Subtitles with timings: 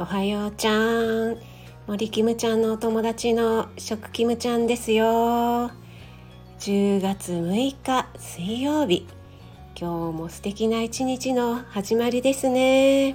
[0.00, 1.36] おはようちゃん。
[1.86, 5.70] 森キムちゃんのお友達の食キムちゃんですよ。
[6.58, 9.06] 10月6日水曜日。
[9.78, 13.14] 今日も素敵な一日の始まりですね。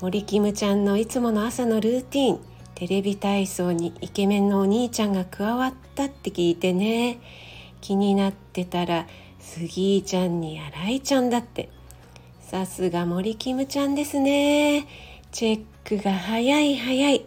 [0.00, 2.40] 森キムちゃんのいつもの朝のルーティン。
[2.74, 7.20] テレビ体操にイケメンのお兄ちゃんが加わったって聞いてね。
[7.80, 9.06] 気になってたら
[9.38, 11.68] 杉井ちゃんに新井ちゃんだって。
[12.40, 14.88] さすが森キムちゃんですね。
[15.32, 17.24] チェックが早い早い。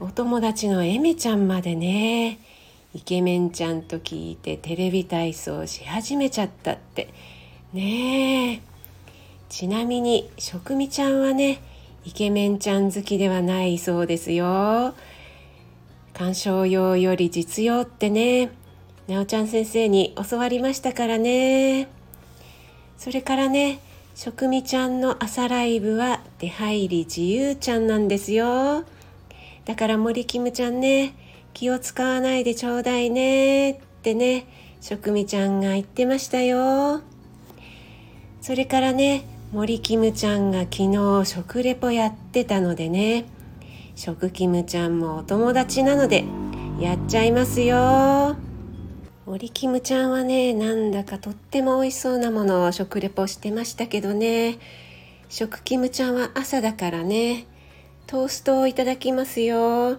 [0.00, 2.40] お友達のエメちゃんまでね。
[2.92, 7.14] イケメンちゃんと聞いてテレビ体操し始めちゃったって。
[7.72, 8.60] ねえ。
[9.48, 11.62] ちなみに食味ちゃんはね
[12.04, 14.92] イケメンちゃん好きではないそうですよ。
[16.14, 18.50] 鑑賞用より実用ってね。
[19.06, 21.86] なおちゃん先生に教わりましたからね。
[22.98, 23.78] それからね
[24.14, 28.84] 食味ちゃんの朝ライブは出入り自由ちゃんなんですよ。
[29.64, 31.16] だから森キムちゃんね
[31.52, 34.46] 気を使わないでちょうだいねってね
[34.80, 37.02] 食味ちゃんが言ってましたよ。
[38.40, 43.24] それからね森キムちゃんが昨日食レポやってたのでね
[43.96, 46.24] 食キムちゃんもお友達なので
[46.78, 48.36] やっちゃいますよ。
[49.26, 54.58] 森キムちゃんはねなんだかとっても美味しそうなものを食レポしてましたけどね。
[55.30, 57.46] 食キムちゃんは朝だからね
[58.06, 59.96] トーストをいただきますよ。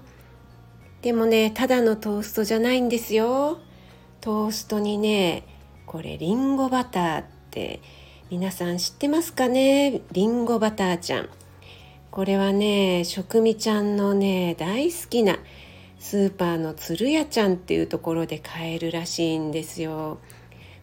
[1.01, 3.57] でもねただのトーストじゃないんですよ。
[4.21, 5.43] トーストにね
[5.87, 7.81] これリンゴバターって
[8.29, 10.01] 皆さん知ってますかね？
[10.11, 11.29] リンゴバターちゃん。
[12.11, 15.39] これはね食味ちゃんのね大好きな
[16.07, 20.19] スーパーの鶴屋ちゃんっていうところで買えるらしいんですよ。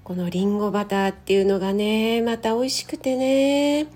[0.02, 3.86] このりんごバターっていうのがねまた美味しくてね。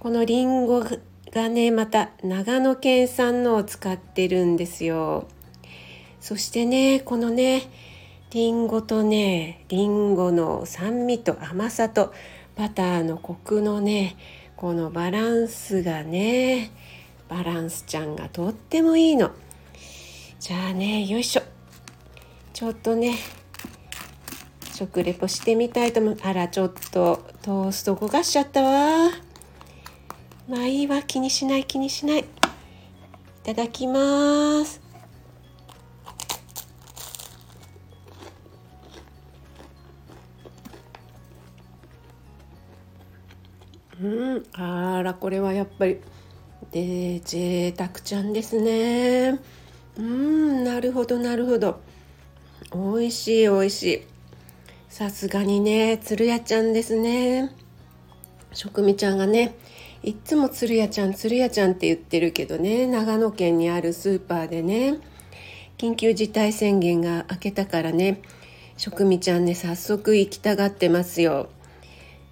[0.00, 0.84] このりんご
[1.32, 5.28] がねまた長野県産のを使ってるんですよ。
[6.20, 7.62] そしてねこのね
[8.30, 12.12] りんごとねりんごの酸味と甘さと
[12.54, 14.14] バターのコクのね
[14.56, 16.70] このバランスがね
[17.30, 19.30] バランスちゃんがとってもいいの。
[20.40, 21.42] じゃあねよいしょ。
[22.54, 23.18] ちょっとね
[24.72, 26.16] 食レポしてみたいと思う。
[26.22, 29.10] あらちょっとトースト焦がしちゃったわ。
[30.48, 32.20] まあいいわ気にしない気にしない。
[32.20, 32.24] い
[33.44, 34.80] ただきます。
[44.00, 44.08] う
[44.38, 46.00] んあらこれはやっぱり
[46.70, 49.38] で贅沢ちゃんですね。
[50.00, 51.78] うんなるほどなるほど。
[52.72, 54.02] 美味しい美味しい。
[54.88, 57.54] さすがにね鶴屋ちゃんですね。
[58.54, 59.54] 食味ちゃんがね
[60.02, 64.96] いっつも鶴屋ちゃん鶴屋ちゃんって言ってるけどね長野県にあるスーパーでね
[65.76, 68.22] 緊急事態宣言が明けたからね
[68.78, 71.50] 食味ちゃんね早速行きたがってますよ。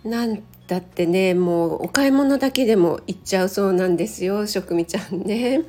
[0.05, 5.65] なんだってねもうお買い物だけでも行っちゃうそうなんですよ食味ちゃんね。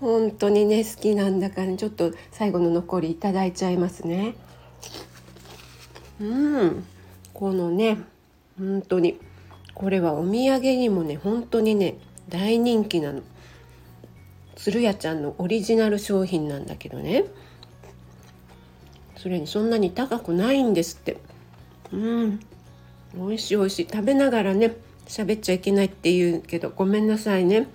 [0.00, 4.34] 本当にね好きなんだから、ね、ちょっと最後の残りいただいちゃいますね。
[6.20, 6.84] うん。
[7.32, 7.98] このね
[8.58, 9.18] 本当に
[9.74, 11.98] これはお土産にもね本当にね
[12.28, 13.22] 大人気なの。
[14.56, 17.24] 鶴屋ちゃんのオリジナル商品なんだけどね。
[19.16, 21.16] それにそんなに高くないんですって。
[21.92, 22.40] うん。
[23.14, 23.88] 美味しい美味しい。
[23.90, 24.76] 食べながらね
[25.06, 27.68] 喋っちゃいけないって言うけどごめんなさいね。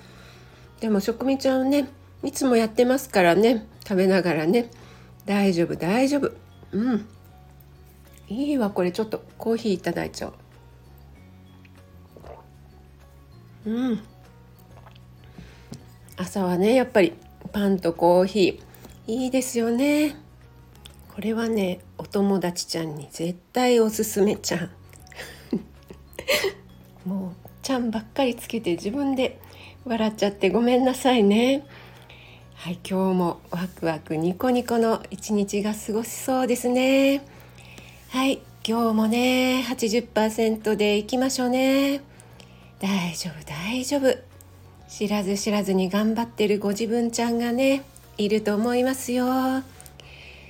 [0.79, 1.87] でも食味ちゃんね
[2.23, 3.65] いつもやってますからね。
[3.83, 4.69] 食べながらね。
[5.25, 6.31] 大丈夫大丈夫。
[6.71, 7.07] うん。
[8.27, 9.23] いいわこれちょっと。
[9.37, 10.33] コーヒーいただいちゃう。
[13.65, 13.99] うん。
[16.17, 17.13] 朝はねやっぱり
[17.51, 19.11] パンとコーヒー。
[19.11, 20.15] いいですよね。
[21.13, 24.69] これはねお友達ちゃんに絶対おすすめちゃん。
[27.09, 29.39] もうちゃんばっかりつけて自分で
[29.85, 31.65] 笑っちゃってごめんなさいね。
[32.61, 37.23] はい今日もワクワクニコニコの一日が過ごしそうですね。
[38.09, 42.01] はい今日もね80%でいきましょうね。
[42.79, 44.15] 大丈夫大丈夫。
[44.87, 47.83] 知らず知らずに頑張ってるご自分ちゃんがね
[48.19, 49.25] いると思いますよ。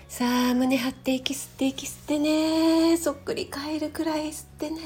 [0.09, 2.97] さあ胸張って息吸って息吸ってね。
[2.97, 4.81] そっくり返るくらい吸ってね。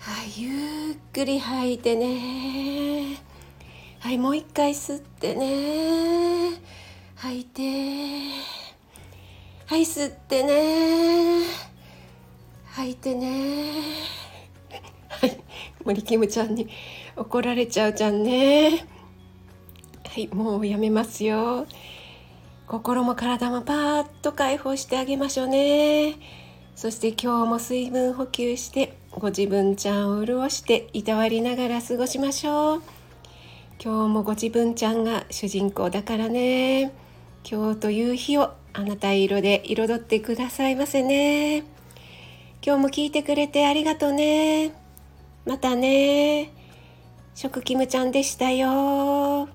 [0.00, 2.93] はいゆっくり吐いてね。
[4.04, 6.60] はいもう一回吸ってね。
[7.16, 7.62] 吐いて。
[9.64, 11.46] はい吸ってね。
[12.66, 13.70] 吐いてね。
[15.08, 15.40] はい
[15.86, 16.68] 森キムちゃんに
[17.16, 18.86] 怒られちゃうじゃんね。
[20.06, 21.66] はいもうやめますよ。
[22.66, 26.16] 心も体もパーッと解放してあげましょうね。
[26.76, 32.82] そして今日も水分補給してご自分ちゃんを潤していたわりながら過ごしましょう。
[33.82, 36.92] 今日もご自分ちゃんが主人公だからね。
[37.48, 41.58] 今日という日をあなた色で彩ってくださいませね。
[42.64, 44.72] 今日も聞いてくれてありがとうね。
[45.44, 46.52] またね。
[47.34, 49.48] 食キムちゃんでしたよ。